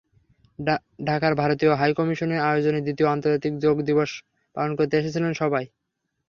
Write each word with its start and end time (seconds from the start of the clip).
ঢাকার 1.07 1.33
ভারতীয় 1.35 1.73
হাইকমিশনের 1.75 2.43
আয়োজনে 2.47 2.79
দ্বিতীয় 2.81 3.07
আন্তর্জাতিক 3.09 3.53
যোগ 3.65 3.75
দিবস 3.87 4.11
পালন 4.55 4.71
করতে 4.77 4.95
এসেছিলেন 4.97 5.31
সবাই। 5.41 5.65